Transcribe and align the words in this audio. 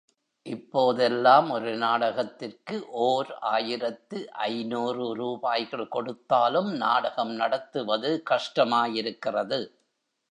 இப்போதெல்லாம் 0.45 1.49
ஒரு 1.49 1.71
நாடகத்திற்கு 1.77 2.77
ஓர் 3.01 3.29
ஆயிரத்து 3.39 4.19
ஐநூறு 4.45 5.13
ரூபாய்கள் 5.13 5.85
கொடுத்தாலும் 5.87 6.71
நாடகம் 6.75 7.33
நடத்துவது 7.33 8.23
கஷ்டமாயிருக்கிறது. 8.29 9.59